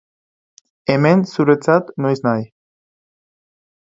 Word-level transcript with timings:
Hemen, 0.93 1.19
zuretzat, 1.33 1.91
noiznahi. 2.05 2.47